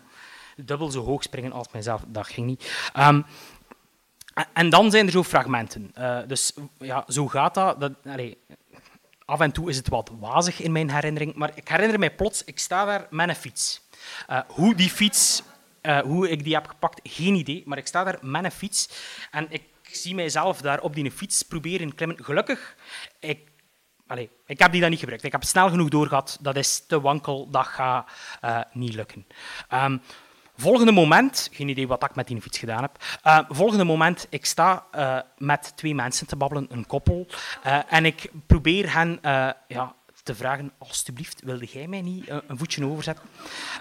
dubbel 0.56 0.92
zo 0.92 1.04
hoog 1.04 1.24
springen 1.24 1.52
als 1.52 1.68
mijzelf, 1.72 2.04
dat 2.08 2.28
ging 2.28 2.48
niet. 2.48 2.90
Um, 2.98 3.26
en 4.54 4.70
dan 4.70 4.92
zijn 4.92 5.06
er 5.06 5.12
zo 5.12 5.24
fragmenten. 5.24 5.92
Uh, 5.98 6.20
dus 6.28 6.54
ja, 6.78 7.04
zo 7.08 7.28
gaat 7.28 7.54
dat. 7.54 7.80
dat 7.80 7.94
af 9.26 9.40
en 9.40 9.52
toe 9.52 9.70
is 9.70 9.78
het 9.78 9.90
wat 9.90 10.12
wazig 10.20 10.62
in 10.62 10.72
mijn 10.72 10.92
herinnering, 10.92 11.36
maar 11.36 11.52
ik 11.56 11.68
herinner 11.68 12.00
mij 12.00 12.16
plots, 12.16 12.44
ik 12.44 12.60
sta 12.60 12.86
daar 12.86 13.08
met 13.10 13.30
een 13.30 13.36
fiets. 13.36 13.82
Uh, 14.30 14.40
hoe 14.48 14.76
die 14.76 14.90
fiets 14.90 15.44
uh, 15.86 16.00
hoe 16.00 16.30
ik 16.30 16.44
die 16.44 16.54
heb 16.54 16.68
gepakt, 16.68 17.00
geen 17.04 17.36
idee. 17.36 17.64
Maar 17.66 17.78
ik 17.78 17.88
sta 17.88 18.04
daar 18.04 18.18
met 18.22 18.44
een 18.44 18.52
fiets 18.52 18.90
en 19.32 19.48
ik 19.50 19.64
zie 19.82 20.16
mijzelf 20.16 20.62
daar 20.62 20.82
op 20.82 20.96
die 20.96 21.12
fiets 21.12 21.42
proberen 21.42 21.96
klimmen. 21.96 22.24
Gelukkig, 22.24 22.76
ik, 23.20 23.40
allez, 24.08 24.28
ik 24.46 24.60
heb 24.60 24.72
die 24.72 24.82
dan 24.82 24.90
niet 24.90 25.00
gebruikt. 25.00 25.24
Ik 25.24 25.32
heb 25.32 25.44
snel 25.44 25.70
genoeg 25.70 25.90
doorgehad. 25.90 26.38
Dat 26.42 26.56
is 26.56 26.86
te 26.88 27.02
wankel, 27.02 27.50
dat 27.50 27.66
gaat 27.66 28.10
uh, 28.46 28.60
niet 28.72 28.94
lukken. 28.94 29.26
Um, 29.74 30.02
volgende 30.58 30.92
moment, 30.92 31.50
geen 31.52 31.70
idee 31.70 31.88
wat 31.88 32.04
ik 32.04 32.16
met 32.16 32.28
die 32.28 32.42
fiets 32.42 32.58
gedaan 32.58 32.82
heb. 32.82 33.04
Uh, 33.24 33.40
volgende 33.50 33.84
moment, 33.84 34.28
ik 34.30 34.46
sta 34.46 34.86
met 35.38 35.72
twee 35.76 35.96
mensen 35.96 36.28
te 36.28 36.36
babbelen, 36.36 36.68
een 36.70 36.86
koppel. 36.86 37.28
En 37.90 38.06
ik 38.06 38.32
probeer 38.48 38.94
hen 38.94 39.20
ja, 39.68 39.96
te 40.24 40.36
vragen, 40.36 40.72
alstublieft, 40.78 41.42
wilde 41.44 41.66
jij 41.66 41.88
mij 41.88 42.02
niet 42.02 42.30
een 42.30 42.58
voetje 42.58 42.86
overzetten? 42.86 43.26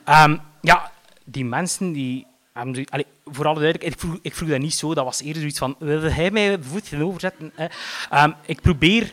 Um, 0.08 0.40
ja, 0.60 0.92
die 1.24 1.44
mensen 1.44 1.92
die. 1.92 2.26
Allee, 2.52 3.06
voor 3.24 3.46
alle 3.46 3.60
duidelijkheid, 3.60 3.94
ik 3.94 4.00
vroeg, 4.00 4.18
ik 4.22 4.34
vroeg 4.34 4.48
dat 4.48 4.60
niet 4.60 4.74
zo. 4.74 4.94
Dat 4.94 5.04
was 5.04 5.20
eerder 5.20 5.40
zoiets 5.40 5.58
van, 5.58 5.76
wilde 5.78 6.10
hij 6.10 6.30
mij 6.30 6.58
voetje 6.62 7.04
overzetten? 7.04 7.52
Um, 8.12 8.34
ik 8.46 8.60
probeer 8.60 9.12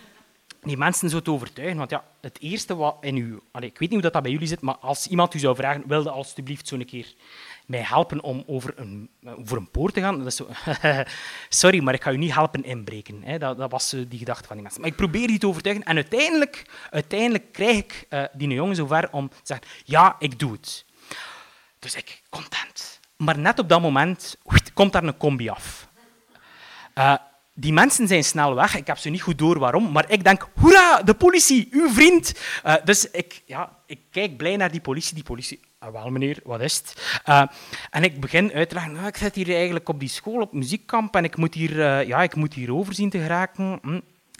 die 0.63 0.77
mensen 0.77 1.10
zo 1.10 1.20
te 1.20 1.32
overtuigen. 1.32 1.77
Want 1.77 1.89
ja, 1.89 2.03
het 2.22 2.38
eerste 2.41 2.75
wat 2.75 2.98
in 3.01 3.18
u... 3.18 3.39
Ik 3.53 3.60
weet 3.60 3.80
niet 3.80 3.91
hoe 3.91 4.01
dat, 4.01 4.13
dat 4.13 4.22
bij 4.22 4.32
jullie 4.32 4.48
zit, 4.48 4.62
maar 4.62 4.77
als 4.77 5.08
iemand 5.08 5.34
u 5.34 5.39
zou 5.39 5.56
vragen, 5.56 5.84
wilde 5.88 6.10
alstublieft 6.10 6.68
zo'n 6.68 6.86
keer 6.86 7.13
mij 7.65 7.82
helpen 7.82 8.22
om 8.22 8.44
over 8.48 8.74
een, 8.75 9.10
over 9.24 9.58
een 9.58 9.70
poort 9.70 9.94
te 9.94 10.01
gaan. 10.01 10.24
Dat 10.24 10.34
zo, 10.34 10.48
sorry, 11.50 11.84
maar 11.84 11.94
ik 11.94 12.03
ga 12.03 12.12
u 12.12 12.18
niet 12.18 12.34
helpen 12.34 12.63
inbreken. 12.63 13.24
Hè. 13.24 13.38
Dat, 13.38 13.58
dat 13.58 13.72
was 13.72 13.89
die 13.89 14.20
gedachte 14.20 14.48
van 14.48 14.53
die 14.53 14.62
mensen. 14.62 14.82
Maar 14.82 14.89
ik 14.89 14.96
probeer 14.96 15.27
die 15.27 15.39
te 15.39 15.48
overtuigen 15.48 15.86
en 15.86 15.96
uiteindelijk, 15.96 16.65
uiteindelijk 16.89 17.51
krijg 17.51 17.77
ik 17.77 18.06
uh, 18.10 18.24
die 18.34 18.48
jongen 18.48 18.75
zover 18.75 19.10
om 19.12 19.30
te 19.30 19.36
zeggen, 19.44 19.68
ja, 19.84 20.15
ik 20.20 20.39
doe 20.39 20.51
het. 20.51 20.86
Dus 21.82 21.96
ik, 21.96 22.22
content. 22.30 23.00
Maar 23.18 23.38
net 23.38 23.60
op 23.60 23.70
dat 23.70 23.82
moment 23.82 24.38
komt 24.74 24.94
daar 24.94 25.04
een 25.04 25.18
combi 25.18 25.50
af. 25.50 25.88
Uh, 26.96 27.16
die 27.54 27.74
mensen 27.74 28.08
zijn 28.08 28.24
snel 28.24 28.56
weg. 28.56 28.76
Ik 28.76 28.88
heb 28.88 28.98
ze 28.98 29.10
niet 29.10 29.22
goed 29.22 29.38
door 29.38 29.60
waarom, 29.60 29.92
maar 29.92 30.12
ik 30.12 30.24
denk, 30.24 30.48
hoera, 30.60 31.02
de 31.02 31.14
politie, 31.14 31.68
uw 31.72 31.90
vriend. 31.90 32.34
Uh, 32.66 32.76
dus 32.84 33.10
ik, 33.12 33.42
ja, 33.46 33.78
ik 33.86 34.00
kijk 34.12 34.38
blij 34.38 34.56
naar 34.56 34.72
die 34.72 34.82
politie. 34.82 35.14
Die 35.14 35.24
politie, 35.24 35.60
ah, 35.80 35.92
wel 35.92 36.10
meneer, 36.10 36.40
wat 36.44 36.62
is 36.62 36.78
het? 36.78 37.22
Uh, 37.26 37.44
en 37.90 38.04
ik 38.04 38.20
begin 38.20 38.54
uit 38.54 38.70
te 38.70 38.76
leggen, 38.76 38.94
nou, 38.94 39.08
ik 39.08 39.18
zit 39.18 39.36
hier 39.36 39.56
eigenlijk 39.56 39.90
op 39.90 40.00
die 40.00 40.10
school, 40.10 40.42
op 40.42 40.54
muziekkamp, 40.54 41.16
en 41.16 41.24
ik 41.24 41.38
moet 41.38 41.54
hier, 41.54 41.72
uh, 41.72 42.08
ja, 42.08 42.24
ik 42.24 42.36
moet 42.36 42.54
hier 42.54 42.74
overzien 42.74 43.10
te 43.10 43.20
geraken. 43.20 43.80
Hm. 43.82 44.00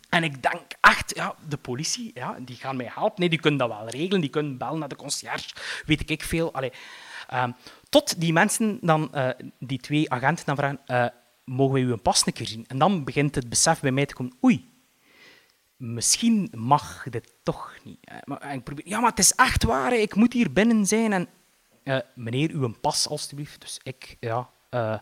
En 0.10 0.24
ik 0.24 0.42
denk 0.42 0.62
echt, 0.82 1.16
ja, 1.16 1.36
de 1.48 1.58
politie, 1.58 2.12
ja, 2.14 2.36
die 2.40 2.56
gaan 2.56 2.76
mij 2.76 2.92
helpen. 2.94 3.20
Nee, 3.20 3.30
die 3.30 3.40
kunnen 3.40 3.60
dat 3.60 3.70
wel 3.70 3.90
regelen, 3.90 4.22
die 4.22 4.30
kunnen 4.30 4.58
bellen 4.58 4.80
naar 4.80 4.90
de 4.90 4.96
concierge, 4.96 5.50
weet 5.86 6.10
ik 6.10 6.24
veel. 6.24 6.54
Allee, 6.54 6.72
Um, 7.34 7.56
tot 7.90 8.22
die 8.22 8.34
mensen 8.34 8.78
dan, 8.82 9.12
uh, 9.16 9.30
die 9.60 9.80
twee 9.80 10.12
agenten 10.12 10.46
dan 10.46 10.56
vragen, 10.56 10.80
uh, 10.88 11.06
mogen 11.46 11.74
wij 11.74 11.84
uw 11.84 11.98
pas 11.98 12.26
een 12.26 12.34
keer 12.34 12.48
zien? 12.48 12.66
En 12.68 12.78
dan 12.78 13.04
begint 13.04 13.36
het 13.36 13.50
besef 13.50 13.80
bij 13.80 13.92
mij 13.92 14.06
te 14.06 14.14
komen, 14.14 14.34
oei, 14.44 14.70
misschien 15.76 16.52
mag 16.56 17.06
dit 17.10 17.34
toch 17.44 17.78
niet. 17.84 18.00
Maar 18.26 18.54
ik 18.54 18.64
probeer, 18.64 18.88
ja, 18.88 19.00
maar 19.00 19.10
het 19.10 19.20
is 19.20 19.36
echt 19.36 19.64
waar, 19.64 19.94
ik 19.94 20.16
moet 20.16 20.34
hier 20.34 20.54
binnen 20.54 20.86
zijn. 20.86 21.14
En, 21.14 21.28
uh, 21.84 22.00
meneer, 22.16 22.52
uw 22.52 22.74
pas 22.82 23.08
alstublieft. 23.08 23.62
Dus 23.62 23.80
ik, 23.84 24.18
ja, 24.20 24.50
uh, 24.76 24.94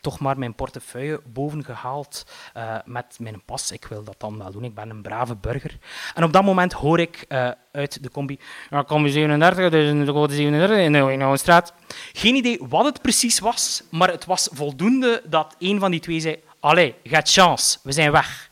toch 0.00 0.18
maar 0.18 0.38
mijn 0.38 0.54
portefeuille 0.54 1.20
boven 1.24 1.64
gehaald 1.64 2.26
uh, 2.56 2.76
met 2.84 3.16
mijn 3.20 3.42
pas. 3.44 3.72
Ik 3.72 3.84
wil 3.84 4.04
dat 4.04 4.14
dan 4.18 4.38
wel 4.38 4.50
doen, 4.50 4.64
ik 4.64 4.74
ben 4.74 4.90
een 4.90 5.02
brave 5.02 5.36
burger. 5.36 5.78
En 6.14 6.24
op 6.24 6.32
dat 6.32 6.44
moment 6.44 6.72
hoor 6.72 7.00
ik 7.00 7.24
uh, 7.28 7.50
uit 7.72 8.02
de 8.02 8.10
combi, 8.10 8.38
ja, 8.70 8.84
combi 8.84 9.10
37, 9.10 9.70
dus 9.70 10.06
de 10.06 10.12
code 10.12 10.34
37 10.34 10.78
in 10.78 10.92
de 10.92 11.24
Oudestraat. 11.24 11.74
Geen 12.12 12.34
idee 12.34 12.60
wat 12.68 12.84
het 12.84 13.02
precies 13.02 13.38
was, 13.38 13.82
maar 13.90 14.10
het 14.10 14.24
was 14.24 14.48
voldoende 14.52 15.22
dat 15.26 15.56
een 15.58 15.80
van 15.80 15.90
die 15.90 16.00
twee 16.00 16.20
zei, 16.20 16.42
allee, 16.60 16.94
gaat 17.02 17.30
chance, 17.30 17.78
we 17.82 17.92
zijn 17.92 18.12
weg. 18.12 18.50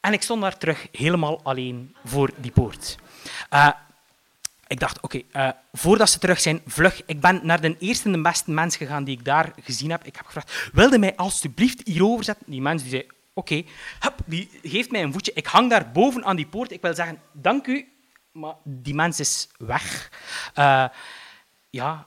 En 0.00 0.12
ik 0.12 0.22
stond 0.22 0.42
daar 0.42 0.58
terug 0.58 0.86
helemaal 0.92 1.40
alleen 1.42 1.96
voor 2.04 2.30
die 2.36 2.52
poort. 2.52 2.96
Ik 4.68 4.80
dacht, 4.80 5.00
oké, 5.00 5.22
uh, 5.32 5.48
voordat 5.72 6.10
ze 6.10 6.18
terug 6.18 6.40
zijn, 6.40 6.60
vlug. 6.66 7.02
Ik 7.06 7.20
ben 7.20 7.40
naar 7.42 7.60
de 7.60 7.76
eerste 7.78 8.04
en 8.04 8.12
de 8.12 8.20
beste 8.20 8.50
mens 8.50 8.76
gegaan 8.76 9.04
die 9.04 9.18
ik 9.18 9.24
daar 9.24 9.52
gezien 9.62 9.90
heb. 9.90 10.04
Ik 10.04 10.16
heb 10.16 10.26
gevraagd, 10.26 10.70
wilde 10.72 10.98
mij 10.98 11.16
alstublieft 11.16 11.86
hierover 11.86 12.24
zetten? 12.24 12.50
Die 12.50 12.60
mens 12.60 12.82
die 12.82 12.90
zei, 12.90 13.02
oké, 13.02 13.12
okay, 13.54 13.66
die 14.26 14.50
geeft 14.62 14.90
mij 14.90 15.02
een 15.02 15.12
voetje. 15.12 15.32
Ik 15.34 15.46
hang 15.46 15.70
daar 15.70 15.90
boven 15.90 16.24
aan 16.24 16.36
die 16.36 16.46
poort. 16.46 16.72
Ik 16.72 16.82
wil 16.82 16.94
zeggen, 16.94 17.20
dank 17.32 17.66
u, 17.66 17.88
maar 18.32 18.54
die 18.64 18.94
mens 18.94 19.20
is 19.20 19.48
weg. 19.56 20.12
Uh, 20.58 20.84
ja, 21.70 22.06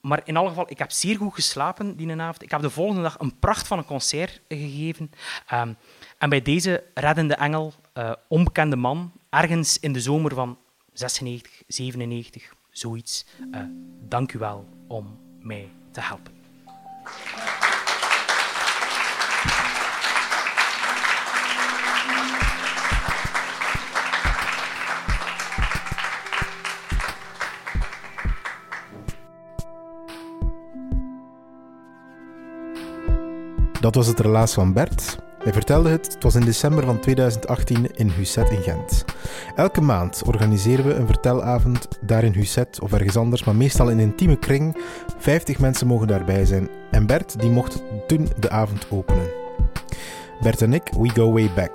maar 0.00 0.20
in 0.24 0.36
alle 0.36 0.48
geval, 0.48 0.70
ik 0.70 0.78
heb 0.78 0.90
zeer 0.90 1.16
goed 1.16 1.34
geslapen 1.34 1.96
die 1.96 2.20
avond. 2.20 2.42
Ik 2.42 2.50
heb 2.50 2.60
de 2.60 2.70
volgende 2.70 3.02
dag 3.02 3.18
een 3.18 3.38
pracht 3.38 3.66
van 3.66 3.78
een 3.78 3.84
concert 3.84 4.40
gegeven. 4.48 5.10
Um, 5.52 5.76
en 6.18 6.28
bij 6.28 6.42
deze 6.42 6.84
reddende 6.94 7.34
engel, 7.34 7.72
uh, 7.94 8.12
onbekende 8.28 8.76
man, 8.76 9.12
ergens 9.30 9.78
in 9.78 9.92
de 9.92 10.00
zomer 10.00 10.34
van 10.34 10.58
96, 10.98 11.62
97, 11.66 12.54
zoiets. 12.70 13.24
Uh, 13.52 13.60
dank 14.08 14.32
u 14.32 14.38
wel 14.38 14.66
om 14.86 15.18
mij 15.40 15.68
te 15.90 16.00
helpen. 16.00 16.34
Dat 33.80 33.94
was 33.94 34.06
het 34.06 34.20
relaas 34.20 34.54
van 34.54 34.72
Bert. 34.72 35.25
Hij 35.46 35.54
vertelde 35.54 35.88
het, 35.88 36.12
het 36.12 36.22
was 36.22 36.34
in 36.34 36.44
december 36.44 36.84
van 36.84 37.00
2018 37.00 37.96
in 37.96 38.08
Husset 38.08 38.50
in 38.50 38.62
Gent. 38.62 39.04
Elke 39.56 39.80
maand 39.80 40.22
organiseren 40.26 40.84
we 40.84 40.94
een 40.94 41.06
vertelavond 41.06 41.88
daar 42.00 42.24
in 42.24 42.32
Husset 42.32 42.80
of 42.80 42.92
ergens 42.92 43.16
anders, 43.16 43.44
maar 43.44 43.56
meestal 43.56 43.90
in 43.90 43.98
een 43.98 44.04
intieme 44.04 44.38
kring. 44.38 44.76
50 45.18 45.58
mensen 45.58 45.86
mogen 45.86 46.06
daarbij 46.06 46.44
zijn 46.44 46.68
en 46.90 47.06
Bert 47.06 47.40
die 47.40 47.50
mocht 47.50 47.82
toen 48.06 48.28
de 48.38 48.50
avond 48.50 48.86
openen. 48.90 49.30
Bert 50.40 50.62
en 50.62 50.72
ik, 50.72 50.90
we 50.98 51.08
go 51.08 51.32
way 51.32 51.50
back. 51.54 51.74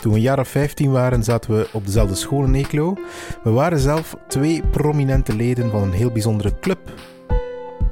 Toen 0.00 0.12
we 0.12 0.18
een 0.18 0.24
jaar 0.24 0.38
of 0.38 0.48
15 0.48 0.90
waren, 0.90 1.24
zaten 1.24 1.56
we 1.56 1.68
op 1.72 1.86
dezelfde 1.86 2.14
school 2.14 2.44
in 2.44 2.54
Eeklo. 2.54 2.94
We 3.42 3.50
waren 3.50 3.78
zelf 3.78 4.16
twee 4.28 4.62
prominente 4.70 5.36
leden 5.36 5.70
van 5.70 5.82
een 5.82 5.92
heel 5.92 6.10
bijzondere 6.10 6.58
club. 6.60 6.92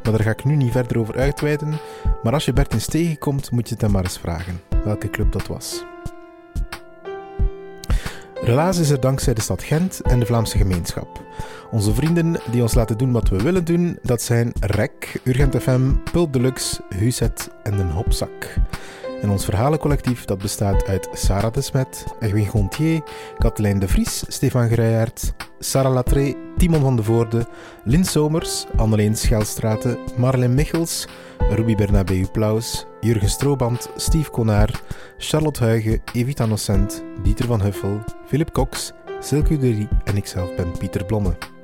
Maar 0.02 0.12
daar 0.12 0.22
ga 0.22 0.30
ik 0.30 0.44
nu 0.44 0.56
niet 0.56 0.72
verder 0.72 0.98
over 0.98 1.16
uitweiden. 1.16 1.78
Maar 2.22 2.32
als 2.32 2.44
je 2.44 2.52
Bert 2.52 2.72
eens 2.72 2.86
tegenkomt, 2.86 3.50
moet 3.50 3.68
je 3.68 3.74
het 3.74 3.82
hem 3.82 3.92
maar 3.92 4.04
eens 4.04 4.18
vragen 4.18 4.67
welke 4.85 5.11
club 5.11 5.32
dat 5.32 5.47
was. 5.47 5.85
Relaas 8.35 8.78
is 8.78 8.90
er 8.90 9.00
dankzij 9.00 9.35
de 9.35 9.40
stad 9.40 9.62
Gent 9.62 10.00
en 10.00 10.18
de 10.18 10.26
Vlaamse 10.26 10.58
gemeenschap. 10.58 11.20
Onze 11.70 11.94
vrienden 11.94 12.37
die 12.50 12.62
ons 12.62 12.75
laten 12.75 12.99
doen 12.99 13.12
wat 13.12 13.28
we 13.28 13.42
willen 13.42 13.64
doen, 13.64 13.99
dat 14.02 14.23
zijn 14.23 14.52
REC, 14.61 15.20
Urgent 15.25 15.56
FM, 15.62 15.92
Pulp 16.12 16.32
Deluxe, 16.32 16.82
Huset 16.88 17.50
en 17.62 17.76
Den 17.76 17.90
Hopzak. 17.90 18.56
En 19.22 19.30
ons 19.30 19.44
verhalencollectief 19.44 20.25
dat 20.25 20.38
bestaat 20.38 20.87
uit 20.87 21.08
Sarah 21.12 21.52
de 21.52 21.60
Smet, 21.60 22.04
Edwin 22.20 22.46
Gontier, 22.46 23.02
Katelijn 23.38 23.78
de 23.78 23.88
Vries, 23.88 24.25
Stefan 24.28 24.68
Greijaert, 24.68 25.32
Sarah 25.58 25.92
Latré, 25.92 26.34
Timon 26.56 26.80
van 26.80 26.96
de 26.96 27.02
Voorde, 27.02 27.46
Lin 27.84 28.04
Somers, 28.04 28.66
Anneleen 28.76 29.16
Schelstraten, 29.16 29.98
Marlene 30.16 30.54
Michels, 30.54 31.08
Ruby 31.50 31.75
Bernabeu 31.75 32.26
Plaus, 32.32 32.87
Jurgen 33.00 33.28
Strooband, 33.28 33.90
Steve 33.96 34.30
Konaar, 34.30 34.80
Charlotte 35.18 35.64
Huigen, 35.64 36.02
Evita 36.12 36.46
Nocent, 36.46 37.02
Dieter 37.22 37.46
van 37.46 37.62
Huffel, 37.62 38.00
Philip 38.26 38.52
Cox, 38.52 38.92
Silke 39.20 39.58
Derie 39.58 39.88
en 40.04 40.16
ikzelf 40.16 40.54
ben 40.54 40.72
Pieter 40.78 41.04
Blomme. 41.04 41.57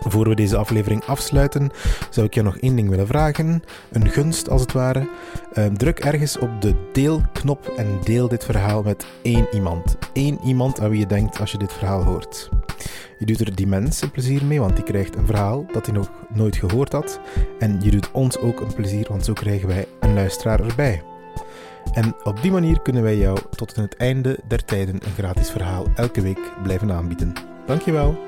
Voor 0.00 0.28
we 0.28 0.34
deze 0.34 0.56
aflevering 0.56 1.04
afsluiten, 1.04 1.70
zou 2.10 2.26
ik 2.26 2.34
je 2.34 2.42
nog 2.42 2.58
één 2.58 2.76
ding 2.76 2.88
willen 2.88 3.06
vragen. 3.06 3.62
Een 3.92 4.08
gunst 4.08 4.50
als 4.50 4.60
het 4.60 4.72
ware. 4.72 5.08
Ehm, 5.52 5.74
druk 5.74 5.98
ergens 5.98 6.38
op 6.38 6.50
de 6.60 6.74
deelknop 6.92 7.72
en 7.76 7.98
deel 8.04 8.28
dit 8.28 8.44
verhaal 8.44 8.82
met 8.82 9.06
één 9.22 9.46
iemand. 9.52 9.96
Eén 10.12 10.38
iemand 10.44 10.80
aan 10.80 10.90
wie 10.90 10.98
je 10.98 11.06
denkt 11.06 11.40
als 11.40 11.52
je 11.52 11.58
dit 11.58 11.72
verhaal 11.72 12.04
hoort. 12.04 12.48
Je 13.18 13.26
doet 13.26 13.40
er 13.40 13.54
die 13.54 13.66
mens 13.66 14.02
een 14.02 14.10
plezier 14.10 14.44
mee, 14.44 14.60
want 14.60 14.76
die 14.76 14.84
krijgt 14.84 15.16
een 15.16 15.26
verhaal 15.26 15.66
dat 15.72 15.86
hij 15.86 15.94
nog 15.94 16.10
nooit 16.28 16.56
gehoord 16.56 16.92
had. 16.92 17.20
En 17.58 17.80
je 17.80 17.90
doet 17.90 18.10
ons 18.10 18.38
ook 18.38 18.60
een 18.60 18.74
plezier, 18.74 19.06
want 19.08 19.24
zo 19.24 19.32
krijgen 19.32 19.68
wij 19.68 19.86
een 20.00 20.14
luisteraar 20.14 20.60
erbij. 20.60 21.02
En 21.92 22.14
op 22.24 22.42
die 22.42 22.52
manier 22.52 22.80
kunnen 22.80 23.02
wij 23.02 23.16
jou 23.16 23.38
tot 23.50 23.76
aan 23.76 23.84
het 23.84 23.96
einde 23.96 24.38
der 24.48 24.64
tijden 24.64 24.94
een 24.94 25.14
gratis 25.16 25.50
verhaal 25.50 25.86
elke 25.94 26.20
week 26.20 26.52
blijven 26.62 26.92
aanbieden. 26.92 27.32
Dankjewel. 27.66 28.27